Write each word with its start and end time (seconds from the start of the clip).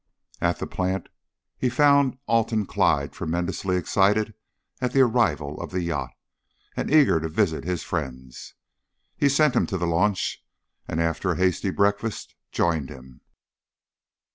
At 0.41 0.57
the 0.57 0.65
plant 0.65 1.09
he 1.59 1.69
found 1.69 2.17
Alton 2.25 2.65
Clyde 2.65 3.11
tremendously 3.11 3.77
excited 3.77 4.33
at 4.81 4.93
the 4.93 5.01
arrival 5.01 5.61
of 5.61 5.69
the 5.69 5.83
yacht, 5.83 6.09
and 6.75 6.89
eager 6.89 7.19
to 7.19 7.29
visit 7.29 7.65
his 7.65 7.83
friends. 7.83 8.55
He 9.15 9.29
sent 9.29 9.55
him 9.55 9.67
to 9.67 9.77
the 9.77 9.85
launch, 9.85 10.43
and, 10.87 10.99
after 10.99 11.33
a 11.33 11.37
hasty 11.37 11.69
breakfast, 11.69 12.33
joined 12.51 12.89
him. 12.89 13.21